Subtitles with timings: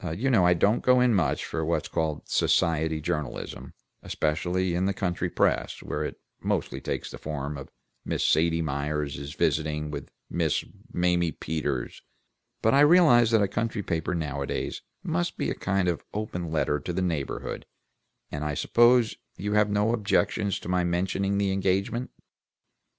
[0.17, 4.95] You know I don't go in much for what's called society journalism, especially in the
[4.95, 7.69] country press, where it mostly takes the form of
[8.03, 12.01] 'Miss Sadie Myers is visiting with Miss Mamie Peters,'
[12.63, 16.79] but I realize that a country paper nowadays must be a kind of open letter
[16.79, 17.67] to the neighborhood,
[18.31, 22.09] and I suppose you have no objection to my mentioning the engagement?"